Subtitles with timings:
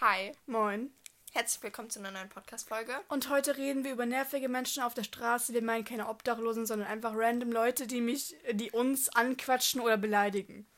[0.00, 0.30] Hi.
[0.46, 0.92] Moin.
[1.32, 2.92] Herzlich willkommen zu einer neuen Podcast-Folge.
[3.08, 5.52] Und heute reden wir über nervige Menschen auf der Straße.
[5.52, 10.68] Wir meinen keine Obdachlosen, sondern einfach random Leute, die mich, die uns anquatschen oder beleidigen.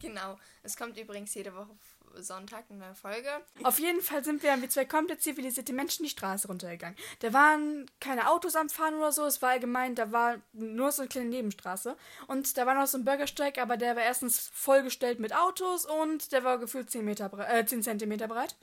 [0.00, 0.36] Genau.
[0.64, 1.76] Es kommt übrigens jede Woche
[2.22, 3.28] Sonntag eine neue Folge.
[3.62, 6.96] Auf jeden Fall sind wir wie zwei komplett zivilisierte Menschen die Straße runtergegangen.
[7.20, 11.02] Da waren keine Autos am Fahren oder so, es war allgemein, da war nur so
[11.02, 11.96] eine kleine Nebenstraße.
[12.26, 16.32] Und da war noch so ein Bürgersteig, aber der war erstens vollgestellt mit Autos und
[16.32, 18.56] der war gefühlt 10, Meter, äh, 10 Zentimeter breit.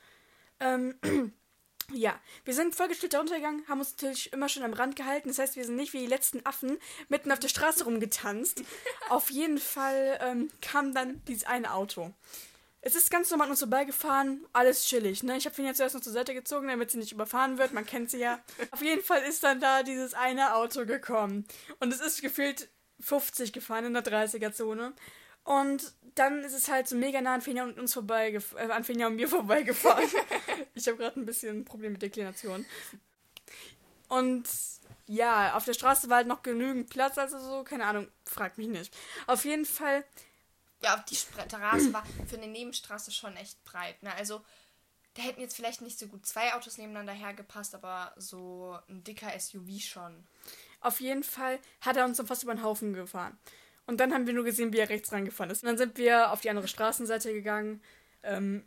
[0.59, 0.95] Ähm,
[1.91, 5.27] ja, wir sind vollgestellt da runtergegangen, haben uns natürlich immer schon am Rand gehalten.
[5.27, 6.77] Das heißt, wir sind nicht wie die letzten Affen
[7.09, 8.63] mitten auf der Straße rumgetanzt.
[9.09, 12.13] auf jeden Fall ähm, kam dann dieses eine Auto.
[12.85, 15.37] Es ist ganz normal an uns vorbeigefahren, alles chillig, ne?
[15.37, 17.85] Ich habe ihn jetzt erst noch zur Seite gezogen, damit sie nicht überfahren wird, man
[17.85, 18.43] kennt sie ja.
[18.71, 21.45] Auf jeden Fall ist dann da dieses eine Auto gekommen.
[21.79, 22.67] Und es ist gefühlt
[22.99, 24.91] 50 gefahren in der 30er-Zone.
[25.45, 28.83] Und dann ist es halt so mega nah an Finja und uns vorbei, äh, an
[28.83, 30.03] Finja und mir vorbeigefahren.
[30.75, 32.65] ich habe gerade ein bisschen ein Problem mit Deklination.
[34.09, 34.43] Und
[35.07, 38.67] ja, auf der Straße war halt noch genügend Platz, also so, keine Ahnung, fragt mich
[38.67, 38.93] nicht.
[39.25, 40.03] Auf jeden Fall
[40.83, 44.01] ja, die Straße war für eine Nebenstraße schon echt breit.
[44.03, 44.13] Ne?
[44.15, 44.41] Also
[45.15, 49.37] da hätten jetzt vielleicht nicht so gut zwei Autos nebeneinander hergepasst, aber so ein dicker
[49.39, 50.23] SUV schon.
[50.81, 53.37] Auf jeden Fall hat er uns dann fast über den Haufen gefahren.
[53.85, 55.63] Und dann haben wir nur gesehen, wie er rechts rangefahren ist.
[55.63, 57.81] Und dann sind wir auf die andere Straßenseite gegangen.
[58.23, 58.65] Ähm,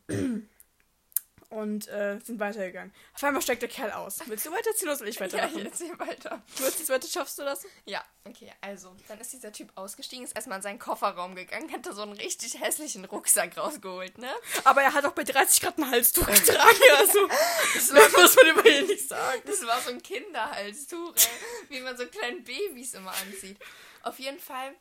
[1.50, 2.92] und äh, sind weitergegangen.
[3.14, 4.20] Auf einmal steigt der Kerl aus.
[4.26, 5.52] Willst du weiterziehen oder soll ich weitermachen?
[5.54, 6.42] ja, ich erzähl weiter.
[6.56, 7.66] Du hast das weiter, schaffst du das?
[7.84, 11.86] Ja, okay, also, dann ist dieser Typ ausgestiegen, ist erstmal in seinen Kofferraum gegangen, hat
[11.86, 14.30] da so einen richtig hässlichen Rucksack rausgeholt, ne?
[14.64, 17.28] Aber er hat auch bei 30 Grad ein Halstuch getragen, also,
[17.74, 19.42] das muss man über ihn nicht sagen.
[19.46, 23.58] Das war so ein Kinderhalstuch, ey, wie man so kleinen Babys immer anzieht.
[24.02, 24.74] Auf jeden Fall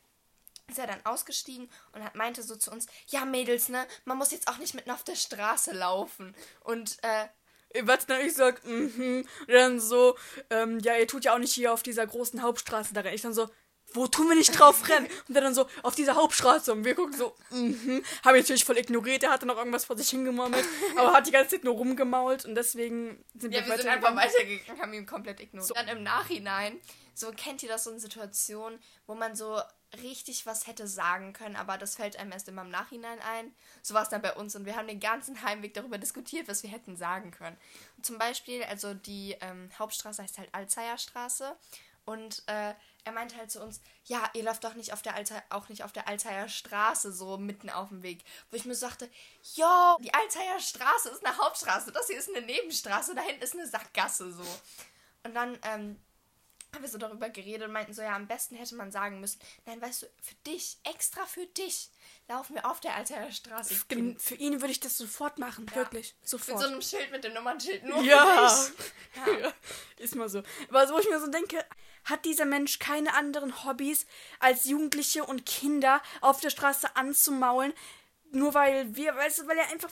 [0.70, 4.32] ist er dann ausgestiegen und hat, meinte so zu uns, ja Mädels, ne, man muss
[4.32, 6.36] jetzt auch nicht mitten auf der Straße laufen.
[6.62, 7.28] Und, äh,
[7.84, 10.18] was dann ich sag, mhm, und dann so,
[10.50, 13.16] ähm, ja, ihr tut ja auch nicht hier auf dieser großen Hauptstraße da rennen.
[13.16, 13.50] Ich dann so,
[13.96, 15.08] wo tun wir nicht drauf rennen?
[15.28, 16.72] Und dann so, auf dieser Hauptstraße.
[16.72, 18.04] Und wir gucken so, mhm.
[18.24, 19.24] Haben ihn natürlich voll ignoriert.
[19.24, 20.66] Er hatte noch irgendwas vor sich hingemurmelt.
[20.98, 22.46] aber hat die ganze Zeit nur rumgemault.
[22.46, 25.68] Und deswegen sind wir Ja, wir sind einfach weitergegangen, haben ihn komplett ignoriert.
[25.68, 25.74] So.
[25.74, 26.80] Dann im Nachhinein,
[27.14, 29.60] so kennt ihr das so in Situationen, wo man so
[30.02, 33.54] richtig was hätte sagen können, aber das fällt einem erst immer im Nachhinein ein.
[33.82, 36.64] So war es dann bei uns und wir haben den ganzen Heimweg darüber diskutiert, was
[36.64, 37.58] wir hätten sagen können.
[37.98, 41.56] Und zum Beispiel, also die ähm, Hauptstraße heißt halt Alzeierstraße
[42.06, 42.74] und äh,
[43.06, 45.84] er meinte halt zu uns, ja, ihr läuft doch nicht auf der Alzey auch nicht
[45.84, 48.24] auf der Alzeier Straße so mitten auf dem Weg.
[48.50, 49.10] Wo ich mir so sagte,
[49.54, 53.54] jo, die Alzeier Straße ist eine Hauptstraße, das hier ist eine Nebenstraße, da hinten ist
[53.54, 54.46] eine Sackgasse so.
[55.24, 56.00] Und dann ähm,
[56.74, 59.40] haben wir so darüber geredet und meinten so, ja, am besten hätte man sagen müssen,
[59.66, 61.92] nein, weißt du, für dich, extra für dich,
[62.28, 63.76] laufen wir auf der Alter Straße.
[63.76, 65.76] Für, für ihn würde ich das sofort machen, ja.
[65.76, 66.58] wirklich, sofort.
[66.58, 68.50] Mit so einem Schild mit dem Nummernschild nur ja.
[68.50, 68.86] für dich.
[69.42, 69.54] Ja.
[69.98, 70.44] ist mal so.
[70.68, 71.64] Aber so, wo ich mir so denke,
[72.06, 74.06] hat dieser Mensch keine anderen Hobbys,
[74.40, 77.74] als Jugendliche und Kinder auf der Straße anzumaulen,
[78.32, 79.92] nur weil wir, weißt du, weil er einfach...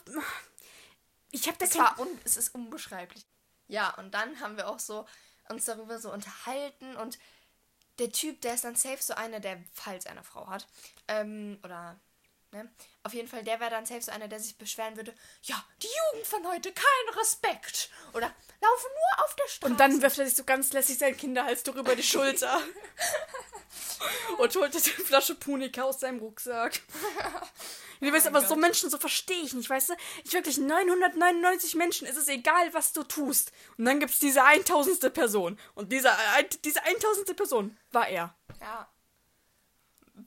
[1.30, 3.26] Ich habe das es, war un, es ist unbeschreiblich.
[3.66, 5.06] Ja, und dann haben wir auch so
[5.48, 7.18] uns darüber so unterhalten und
[7.98, 10.66] der Typ, der ist dann safe so einer, der, falls eine Frau hat,
[11.08, 11.98] ähm, oder,
[12.54, 12.70] ne,
[13.02, 15.88] auf jeden Fall, der wäre dann safe so einer, der sich beschweren würde, ja, die
[16.12, 18.26] Jugend von heute, kein Respekt, oder
[18.60, 19.72] laufen nur auf der Straße.
[19.72, 22.62] Und dann wirft er sich so ganz lässig sein Kinderhalstuch über die Schulter.
[24.38, 26.80] und holt die Flasche Punika aus seinem Rucksack.
[28.00, 28.48] Du weißt, aber Gott.
[28.48, 29.94] so Menschen, so verstehe ich nicht, weißt du?
[30.24, 33.50] Ich wirklich 999 Menschen, ist es egal, was du tust.
[33.78, 35.14] Und dann gibt es diese 1000.
[35.14, 35.58] Person.
[35.74, 36.10] Und diese,
[36.64, 37.34] diese 1000.
[37.34, 38.34] Person war er.
[38.60, 38.93] Ja.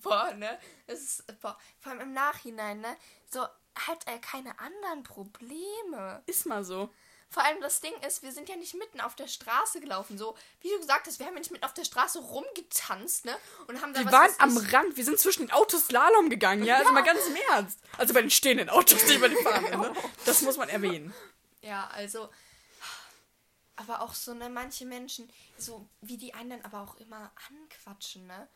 [0.02, 0.60] Boah, ne?
[0.86, 2.96] Es ist, boah, vor allem im Nachhinein, ne?
[3.32, 6.24] So hat er keine anderen Probleme.
[6.26, 6.90] Ist mal so.
[7.30, 10.18] Vor allem das Ding ist, wir sind ja nicht mitten auf der Straße gelaufen.
[10.18, 13.36] So, wie du gesagt hast, wir haben ja nicht mitten auf der Straße rumgetanzt, ne?
[13.68, 14.58] Und haben da Wir waren am.
[14.58, 16.78] Rand, wir sind zwischen den Autos Slalom gegangen, ja?
[16.78, 16.96] Also ja.
[16.96, 17.80] Also mal ganz im Ernst.
[17.98, 19.94] Also bei den stehenden Autos, nicht bei den fahrenden, ne?
[20.26, 21.14] Das muss man erwähnen.
[21.62, 22.30] Ja, also.
[23.76, 28.26] Aber auch so, ne, manche Menschen, so wie die einen dann aber auch immer anquatschen,
[28.26, 28.48] ne?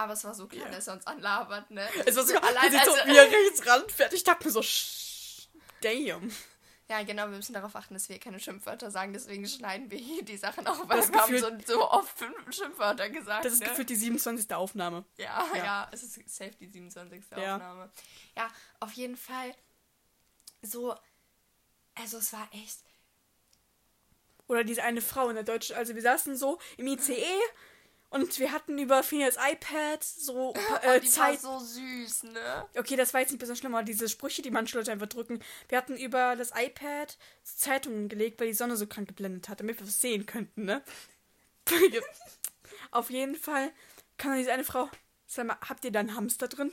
[0.00, 0.74] Aber es war so klar, yeah.
[0.74, 1.86] dass er uns anlabert, ne?
[2.06, 4.14] Es war so, allein, also, so, er rechts ranfährt.
[4.14, 4.62] Ich dachte mir so,
[5.82, 6.32] damn.
[6.88, 10.24] Ja, genau, wir müssen darauf achten, dass wir keine Schimpfwörter sagen, deswegen schneiden wir hier
[10.24, 13.44] die Sachen auch, weil das wir haben so, so oft fünf Schimpfwörter gesagt.
[13.44, 13.68] Das ist ne?
[13.68, 14.50] gefühlt die 27.
[14.54, 15.04] Aufnahme.
[15.18, 17.22] Ja, ja, ja, es ist safe die 27.
[17.36, 17.56] Ja.
[17.56, 17.90] Aufnahme.
[18.36, 18.48] Ja,
[18.80, 19.54] auf jeden Fall
[20.62, 20.94] so,
[21.94, 22.78] also es war echt.
[24.48, 27.22] Oder diese eine Frau in der deutschen, also wir saßen so im ICE
[28.10, 31.42] Und wir hatten über Phineas iPad so Oh, äh, die Zeit.
[31.44, 32.66] war so süß, ne?
[32.76, 35.40] Okay, das war jetzt nicht besonders schlimm, aber diese Sprüche, die manche Leute einfach drücken.
[35.68, 39.78] Wir hatten über das iPad Zeitungen gelegt, weil die Sonne so krank geblendet hat, damit
[39.78, 40.82] wir was sehen könnten, ne?
[42.90, 43.72] Auf jeden Fall
[44.18, 44.88] kann dann diese eine Frau,
[45.26, 46.72] sag mal, habt ihr da einen Hamster drin?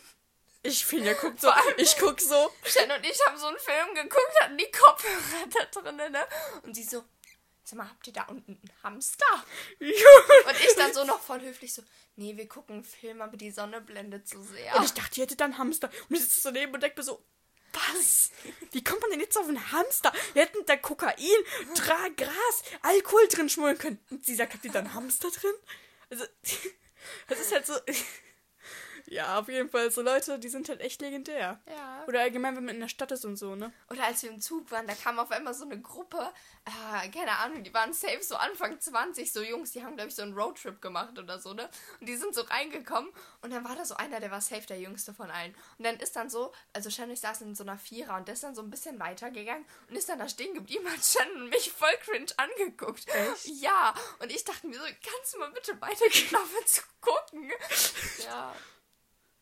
[0.64, 2.50] Ich finde, guckt so, ich guck so.
[2.66, 6.26] Shen und ich haben so einen Film geguckt, hatten die Kopfhörer da drinnen, ne?
[6.64, 7.04] Und sie so,
[7.68, 9.26] sag mal, habt ihr da unten einen Hamster?
[9.80, 11.84] Und ich dann so noch voll höflich so,
[12.16, 14.76] nee, wir gucken einen Film, aber die Sonne blendet so sehr.
[14.78, 15.90] Und ich dachte, ihr hättet da einen Hamster.
[16.08, 17.22] Und ich sitze so neben und denke mir so,
[17.74, 18.32] was?
[18.72, 20.14] Wie kommt man denn jetzt auf einen Hamster?
[20.34, 21.16] Wir hätten da Kokain,
[21.76, 24.00] Dra Gras, Alkohol drin schmollen können.
[24.10, 25.54] Und sie sagt, habt ihr da einen Hamster drin?
[26.10, 26.26] Also,
[27.28, 27.74] das ist halt so.
[29.10, 29.90] Ja, auf jeden Fall.
[29.90, 31.62] So Leute, die sind halt echt legendär.
[31.66, 32.04] Ja.
[32.08, 33.72] Oder allgemein, wenn man in der Stadt ist und so, ne?
[33.90, 36.30] Oder als wir im Zug waren, da kam auf einmal so eine Gruppe,
[36.66, 40.16] äh, keine Ahnung, die waren safe so Anfang 20, so Jungs, die haben, glaube ich,
[40.16, 41.70] so einen Roadtrip gemacht oder so, ne?
[42.02, 43.10] Und die sind so reingekommen
[43.42, 45.56] und dann war da so einer, der war safe der jüngste von allen.
[45.78, 48.34] Und dann ist dann so, also Shannon ich saßen in so einer Vierer und der
[48.34, 51.72] ist dann so ein bisschen weitergegangen und ist dann da stehen geblieben, hat Shannon mich
[51.72, 53.08] voll cringe angeguckt.
[53.08, 53.48] Echt?
[53.62, 53.94] Ja.
[54.20, 57.52] Und ich dachte mir so, kannst du mal bitte weitergehen, aufhören zu gucken?
[58.24, 58.54] Ja.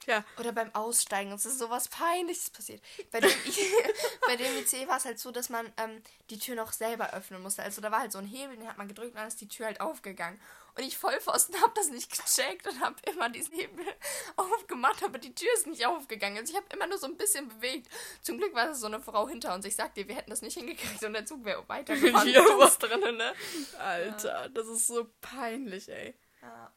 [0.08, 0.24] Ja.
[0.40, 1.32] Oder beim Aussteigen.
[1.32, 2.82] Es ist sowas Peinliches passiert.
[3.12, 3.30] Bei dem,
[4.28, 7.42] bei dem IC war es halt so, dass man ähm, die Tür noch selber öffnen
[7.42, 7.64] musste.
[7.64, 9.48] Also da war halt so ein Hebel, den hat man gedrückt und dann ist die
[9.48, 10.40] Tür halt aufgegangen.
[10.78, 13.86] Und ich Vollpfosten habe das nicht gecheckt und habe immer diesen Hebel
[14.36, 16.38] aufgemacht, aber die Tür ist nicht aufgegangen.
[16.38, 17.88] Also ich habe immer nur so ein bisschen bewegt.
[18.22, 19.66] Zum Glück war das so eine Frau hinter uns.
[19.66, 22.60] Ich sag dir, wir hätten das nicht hingekriegt und der Zug wäre weitergefahren Ja, uns
[22.60, 22.78] was?
[22.78, 23.34] drinnen, ne?
[23.80, 26.14] Alter, das ist so peinlich, ey.
[26.42, 26.72] Ja.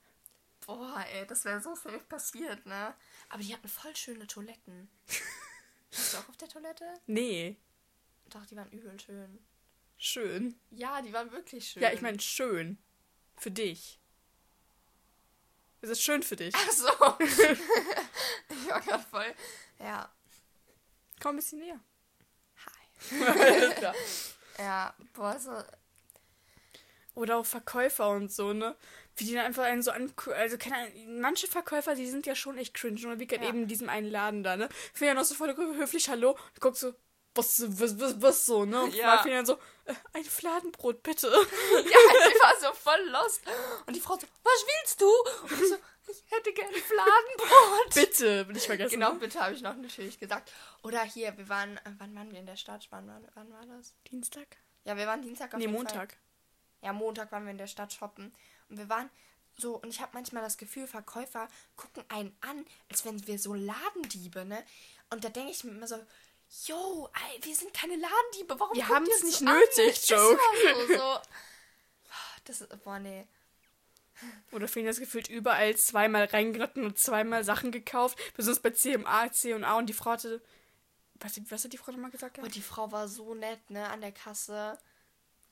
[0.68, 2.94] Boah, ey, das wäre so safe passiert, ne?
[3.30, 4.90] Aber die hatten voll schöne Toiletten.
[5.90, 6.84] Warst du auch auf der Toilette?
[7.06, 7.56] Nee,
[8.28, 9.38] Doch, die waren übel schön.
[9.96, 10.60] schön.
[10.70, 11.82] Ja, die waren wirklich schön.
[11.82, 12.76] Ja, ich meine, schön.
[13.38, 13.98] Für dich.
[15.80, 16.54] Es ist schön für dich.
[16.54, 16.86] Ach so.
[18.50, 19.34] ich war gerade voll.
[19.78, 20.12] Ja.
[21.18, 21.80] Komm ein bisschen näher.
[22.66, 23.94] Hi.
[24.58, 25.62] Ja, boah, so.
[27.14, 28.76] Oder auch Verkäufer und so, ne?
[29.18, 30.12] Wie die dann einfach einen so an.
[30.36, 33.06] Also, keine Ahnung, manche Verkäufer, die sind ja schon echt cringe.
[33.08, 33.48] Und wie gerade Ja.
[33.50, 34.68] eben in diesem einen Laden da, ne?
[34.94, 36.30] Ich bin ja noch so voll höflich, hallo.
[36.32, 36.94] Und guck so,
[37.34, 38.82] was, was, was, was so, ne?
[38.82, 39.24] Und Ja.
[39.24, 39.30] ja.
[39.36, 39.54] dann so,
[39.84, 41.26] äh, ein Fladenbrot, bitte.
[41.72, 43.42] Ja, ich war so voll lost.
[43.86, 45.06] Und die Frau so, was willst du?
[45.06, 45.76] Und ich so,
[46.10, 47.94] ich hätte gerne Fladenbrot.
[47.94, 48.90] bitte, will ich vergessen.
[48.90, 50.52] Genau, bitte habe ich noch natürlich gesagt.
[50.82, 52.86] Oder hier, wir waren, äh, wann waren wir in der Stadt?
[52.90, 53.94] Wann war, wann war das?
[54.10, 54.46] Dienstag?
[54.84, 56.12] Ja, wir waren Dienstag auf Nee, Montag.
[56.12, 56.18] Fall.
[56.82, 58.32] Ja, Montag waren wir in der Stadt shoppen.
[58.68, 59.10] Und wir waren
[59.56, 63.54] so, und ich habe manchmal das Gefühl, Verkäufer gucken einen an, als wenn wir so
[63.54, 64.64] Ladendiebe, ne?
[65.10, 65.96] Und da denke ich mir immer so,
[66.66, 70.16] yo, ey, wir sind keine Ladendiebe, warum Wir ihr uns nicht so nötig, an?
[70.16, 70.40] Joke.
[70.72, 71.18] immer So, so.
[72.44, 73.26] Das ist, boah, nee.
[74.52, 78.18] Oder fehlen das gefühlt überall zweimal reingeritten und zweimal Sachen gekauft.
[78.34, 80.42] Besonders bei CMA, C und A und die Frau hatte.
[81.16, 82.38] Was, was hat die Frau nochmal gesagt?
[82.38, 84.78] Aber die Frau war so nett, ne, an der Kasse.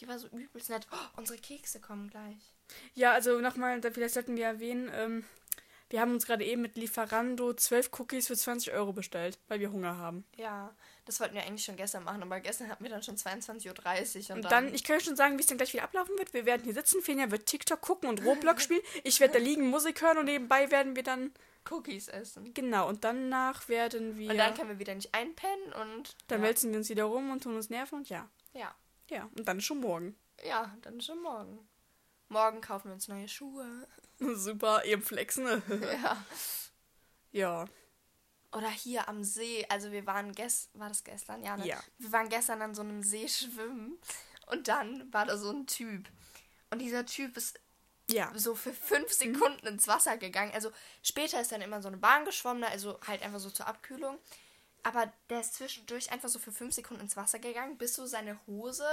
[0.01, 0.87] Die war so übelst nett.
[0.91, 2.56] Oh, unsere Kekse kommen gleich.
[2.95, 5.25] Ja, also nochmal, vielleicht sollten wir erwähnen, ähm,
[5.89, 9.71] wir haben uns gerade eben mit Lieferando 12 Cookies für 20 Euro bestellt, weil wir
[9.71, 10.25] Hunger haben.
[10.37, 10.75] Ja,
[11.05, 14.37] das wollten wir eigentlich schon gestern machen, aber gestern hatten wir dann schon 22.30 Uhr.
[14.37, 16.35] Und, Und dann, ich kann euch schon sagen, wie es dann gleich wieder ablaufen wird.
[16.35, 18.83] Wir werden hier sitzen, Finja wird TikTok gucken und Roblox spielen.
[19.05, 21.33] Ich werde da liegen, Musik hören und nebenbei werden wir dann.
[21.71, 22.55] Cookies essen.
[22.55, 24.31] Genau, und danach werden wir.
[24.31, 26.17] Und dann können wir wieder nicht einpennen und.
[26.29, 26.47] dann ja.
[26.47, 28.29] wälzen wir uns wieder rum und tun uns nerven und ja.
[28.55, 28.75] ja.
[29.09, 30.17] Ja, und dann ist schon morgen.
[30.45, 31.69] Ja, dann schon morgen.
[32.29, 33.87] Morgen kaufen wir uns neue Schuhe.
[34.19, 35.63] Super, eben flexen.
[36.03, 36.25] ja.
[37.33, 37.65] ja.
[38.53, 39.67] Oder hier am See.
[39.69, 40.81] Also wir waren gestern.
[40.81, 41.43] War das gestern?
[41.45, 41.67] Ja, ne?
[41.67, 41.79] Ja.
[41.99, 43.99] Wir waren gestern an so einem See schwimmen.
[44.47, 46.09] Und dann war da so ein Typ.
[46.71, 47.59] Und dieser Typ ist
[48.09, 48.33] Ja.
[48.35, 50.53] so für fünf Sekunden ins Wasser gegangen.
[50.55, 50.71] Also
[51.03, 54.19] später ist dann immer so eine Bahn geschwommen, also halt einfach so zur Abkühlung.
[54.87, 58.39] Aber der ist zwischendurch einfach so für fünf Sekunden ins Wasser gegangen, bis so seine
[58.47, 58.87] Hose,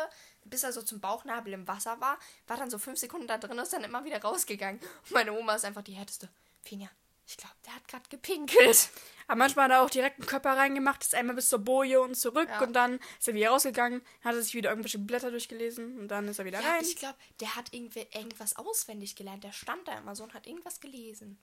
[0.44, 3.60] bis er so zum Bauchnabel im Wasser war, war dann so fünf Sekunden da drin,
[3.60, 4.82] ist dann immer wieder rausgegangen.
[4.82, 6.30] Und meine Oma ist einfach die härteste.
[6.64, 6.90] Finja,
[7.28, 8.90] ich glaube, der hat gerade gepinkelt.
[9.28, 12.16] Aber manchmal hat er auch direkt einen Körper reingemacht, ist einmal bis zur Boje und
[12.16, 12.64] zurück Ja.
[12.64, 16.28] und dann ist er wieder rausgegangen, hat er sich wieder irgendwelche Blätter durchgelesen und dann
[16.28, 16.82] ist er wieder Ja, rein.
[16.84, 19.44] ich glaube, der hat irgendwie irgendwas auswendig gelernt.
[19.44, 21.38] Der stand da immer so und hat irgendwas gelesen.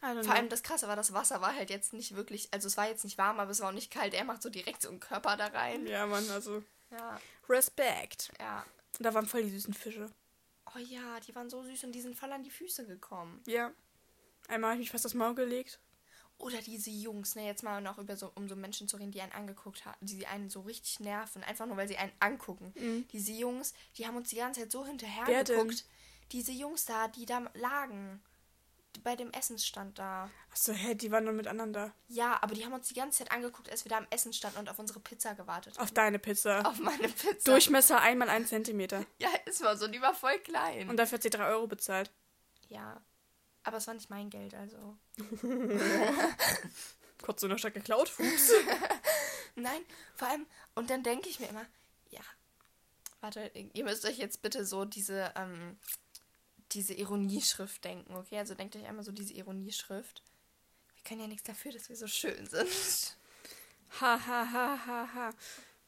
[0.00, 2.88] Vor allem das Krasse war, das Wasser war halt jetzt nicht wirklich, also es war
[2.88, 4.14] jetzt nicht warm, aber es war auch nicht kalt.
[4.14, 5.86] Er macht so direkt so einen Körper da rein.
[5.86, 8.30] Ja, Mann, also Ja, Respekt.
[8.38, 8.64] ja.
[8.98, 10.10] Und da waren voll die süßen Fische.
[10.74, 13.42] Oh ja, die waren so süß und die sind voll an die Füße gekommen.
[13.46, 13.72] Ja.
[14.48, 15.78] Einmal habe ich mich fast aufs Maul gelegt.
[16.38, 19.20] Oder diese Jungs, ne, jetzt mal noch über so, um so Menschen zu reden, die
[19.20, 22.72] einen angeguckt haben, die einen so richtig nerven, einfach nur weil sie einen angucken.
[22.76, 23.08] Mhm.
[23.12, 25.56] Diese Jungs, die haben uns die ganze Zeit so hinterher Wer denn?
[25.58, 25.84] geguckt.
[26.30, 28.22] diese Jungs da, die da lagen.
[29.04, 30.28] Bei dem Essensstand da.
[30.50, 31.92] Achso, hä, die waren nur miteinander.
[32.08, 34.58] Ja, aber die haben uns die ganze Zeit angeguckt, als wir da am Essen standen
[34.58, 35.84] und auf unsere Pizza gewartet haben.
[35.84, 36.66] Auf deine Pizza.
[36.66, 37.50] Auf meine Pizza.
[37.52, 39.04] Durchmesser einmal ein Zentimeter.
[39.18, 40.90] Ja, ist mal so, die war voll klein.
[40.90, 42.10] Und dafür hat sie drei Euro bezahlt.
[42.68, 43.00] ja.
[43.64, 44.96] Aber es war nicht mein Geld, also.
[47.22, 48.08] Kurz so noch stark geklaut.
[48.08, 48.50] Fuchs.
[49.56, 49.82] Nein,
[50.14, 51.66] vor allem, und dann denke ich mir immer,
[52.10, 52.20] ja,
[53.20, 55.78] warte, ihr müsst euch jetzt bitte so diese, ähm,
[56.72, 58.38] diese Ironieschrift denken, okay?
[58.38, 60.22] Also denkt euch einmal so diese Ironieschrift.
[60.96, 63.16] Wir können ja nichts dafür, dass wir so schön sind.
[64.00, 65.30] Ha, ha, ha, ha, ha.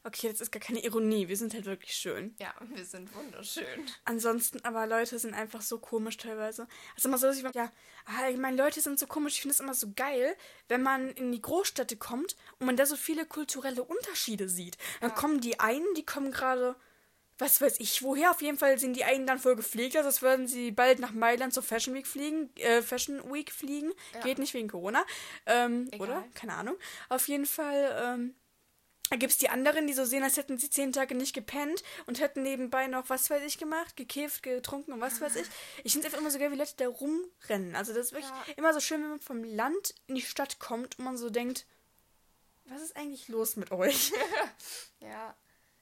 [0.03, 1.29] Okay, das ist gar keine Ironie.
[1.29, 2.35] Wir sind halt wirklich schön.
[2.39, 3.67] Ja, wir sind wunderschön.
[4.07, 6.67] Ansonsten, aber Leute sind einfach so komisch teilweise.
[6.97, 7.71] Also immer so, dass ich, ja,
[8.19, 9.35] allgemein Leute sind so komisch.
[9.35, 10.35] Ich finde es immer so geil,
[10.69, 14.79] wenn man in die Großstädte kommt und man da so viele kulturelle Unterschiede sieht.
[15.03, 15.17] Dann Ja.
[15.17, 16.77] kommen die einen, die kommen gerade,
[17.41, 18.31] was weiß ich woher.
[18.31, 21.13] Auf jeden Fall sind die einen dann voll gepflegt, also als würden sie bald nach
[21.13, 23.93] Mailand zur Fashion Week fliegen, äh, Fashion Week fliegen.
[24.15, 24.21] Ja.
[24.21, 25.05] Geht nicht wegen Corona.
[25.47, 26.25] Ähm, oder?
[26.35, 26.77] Keine Ahnung.
[27.09, 28.35] Auf jeden Fall, ähm,
[29.11, 31.83] da gibt es die anderen, die so sehen, als hätten sie zehn Tage nicht gepennt
[32.07, 35.49] und hätten nebenbei noch was weiß ich gemacht, gekifft, getrunken und was weiß ich.
[35.83, 37.75] Ich finde es einfach immer so geil, wie Leute da rumrennen.
[37.75, 38.55] Also das ist wirklich Ja.
[38.57, 41.67] immer so schön, wenn man vom Land in die Stadt kommt und man so denkt,
[42.67, 44.13] was ist eigentlich los mit euch?
[45.01, 45.35] Ja,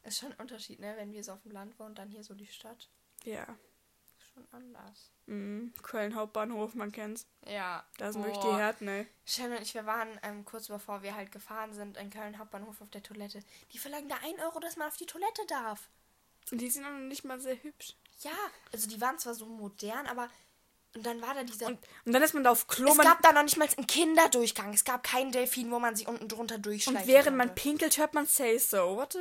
[0.08, 0.94] ist schon ein Unterschied, ne?
[0.96, 2.88] Wenn wir so auf dem Land wohnen, dann hier so die Stadt.
[3.24, 3.46] ja.
[4.20, 5.12] Ist schon anders.
[5.26, 5.72] Mhm.
[5.82, 7.26] Köln Hauptbahnhof, man kennt's.
[7.46, 7.84] Ja.
[7.98, 9.06] Da sind wirklich die Härten, ey.
[9.24, 12.80] Shannon und ich, wir waren ähm, kurz bevor wir halt gefahren sind in Köln Hauptbahnhof
[12.80, 13.40] auf der Toilette.
[13.72, 15.88] Die verlangen da 1 Euro, dass man auf die Toilette darf.
[16.50, 17.94] Und die sind auch noch nicht mal sehr hübsch.
[18.20, 18.36] Ja,
[18.72, 20.28] also die waren zwar so modern, aber
[20.98, 21.66] und dann war da dieser.
[21.66, 22.90] Und, und dann ist man da auf Klo.
[22.90, 24.74] es man, gab da noch nicht mal einen Kinderdurchgang.
[24.74, 28.14] Es gab keinen Delfin, wo man sich unten drunter durchschleichen und während man pinkelt, hört
[28.14, 28.96] man Say So.
[28.96, 29.18] Warte.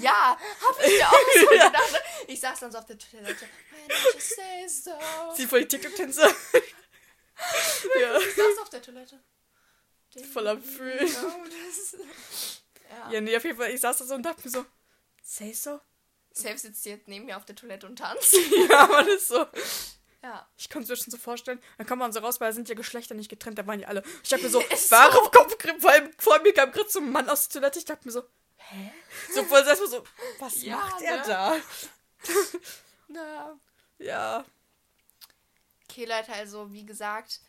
[0.00, 2.02] Ja, hab ich ja auch so gedacht.
[2.26, 3.46] Ich saß dann so auf der Toilette.
[4.18, 4.90] Say so.
[5.36, 6.26] Sie voll die TikTok-Tänzer.
[8.00, 8.18] ja.
[8.18, 9.20] Ich saß auf der Toilette.
[10.32, 11.08] Voll am Fühlen.
[11.24, 11.44] Oh,
[12.90, 13.12] Ja.
[13.12, 13.70] Ja, nee, auf jeden Fall.
[13.70, 14.66] Ich saß da so und dachte mir so,
[15.22, 15.78] Say So?
[16.32, 18.34] Safe sitzt jetzt neben mir auf der Toilette und tanzt.
[18.68, 19.46] ja, aber das ist so.
[20.22, 20.46] Ja.
[20.58, 21.60] Ich konnte es mir schon so vorstellen.
[21.78, 23.88] Dann kommt man so raus, weil da sind ja Geschlechter nicht getrennt, da waren ja
[23.88, 24.02] alle.
[24.22, 25.30] Ich dachte mir so, warum so.
[25.30, 27.78] kommt vor, vor mir kam gerade so ein Mann aus der Toilette.
[27.78, 28.22] Ich dachte mir so,
[28.56, 28.92] hä?
[29.34, 30.04] So voll erstmal so,
[30.38, 31.22] was Ja, macht er ne?
[31.26, 31.56] da?
[33.08, 33.60] Na.
[33.98, 34.44] Ja.
[35.88, 37.40] Okay, Leute, also wie gesagt,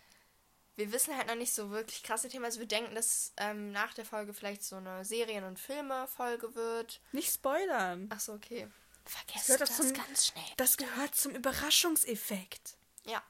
[0.76, 2.46] wir wissen halt noch nicht so wirklich krasse Themen.
[2.46, 7.02] Also wir denken, dass ähm, nach der Folge vielleicht so eine Serien- und Filme-Folge wird.
[7.12, 8.08] Nicht spoilern.
[8.10, 8.68] Achso, okay.
[9.12, 10.44] Vergesst das doch zum- ganz schnell.
[10.58, 12.76] Das gehört zum Überraschungseffekt.
[13.06, 13.22] Ja.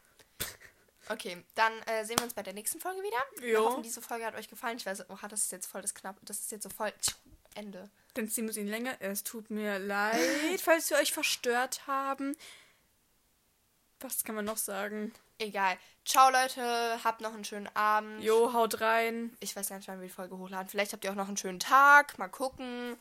[1.10, 3.18] Okay, dann äh, sehen wir uns bei der nächsten Folge wieder.
[3.40, 3.66] Wir Jo.
[3.66, 4.78] hoffen, diese Folge hat euch gefallen.
[4.78, 6.18] Ich weiß, oh, das ist jetzt voll das knapp.
[6.22, 6.94] Das ist jetzt so voll
[7.56, 7.90] Ende.
[8.14, 8.96] Dann ziehen wir ihn länger.
[9.00, 10.20] Es tut mir leid,
[10.62, 12.38] falls wir euch verstört haben.
[14.00, 15.12] Was kann man noch sagen?
[15.40, 15.78] Egal.
[16.06, 17.04] Ciao, Leute.
[17.04, 18.24] Habt noch einen schönen Abend.
[18.24, 19.36] Jo, haut rein.
[19.40, 20.70] Ich weiß gar nicht, wann wir die Folge hochladen.
[20.70, 22.18] Vielleicht habt ihr auch noch einen schönen Tag.
[22.20, 22.96] Mal gucken.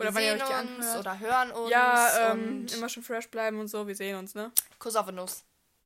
[0.00, 1.70] Oder wir sehen uns oder hören uns.
[1.70, 3.86] Ja, ähm, immer schön fresh bleiben und so.
[3.86, 4.50] Wir sehen uns, ne?
[4.78, 5.44] Kuss auf die Nuss.